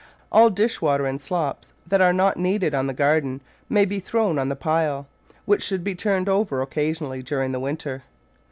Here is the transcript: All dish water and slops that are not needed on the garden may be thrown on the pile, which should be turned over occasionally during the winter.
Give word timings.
All 0.31 0.49
dish 0.49 0.81
water 0.81 1.05
and 1.05 1.21
slops 1.21 1.73
that 1.85 2.01
are 2.01 2.11
not 2.11 2.35
needed 2.35 2.73
on 2.73 2.87
the 2.87 2.93
garden 2.95 3.39
may 3.69 3.85
be 3.85 3.99
thrown 3.99 4.39
on 4.39 4.49
the 4.49 4.55
pile, 4.55 5.05
which 5.45 5.61
should 5.61 5.83
be 5.83 5.93
turned 5.93 6.27
over 6.27 6.59
occasionally 6.59 7.21
during 7.21 7.51
the 7.51 7.59
winter. 7.59 8.01